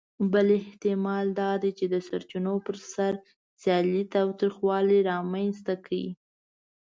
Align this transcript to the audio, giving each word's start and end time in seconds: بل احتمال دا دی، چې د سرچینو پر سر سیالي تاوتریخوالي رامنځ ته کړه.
بل 0.31 0.47
احتمال 0.61 1.25
دا 1.39 1.51
دی، 1.61 1.71
چې 1.77 1.85
د 1.93 1.95
سرچینو 2.07 2.53
پر 2.65 2.77
سر 2.93 3.13
سیالي 3.61 4.01
تاوتریخوالي 4.13 4.99
رامنځ 5.11 5.55
ته 5.65 5.73
کړه. 5.85 6.05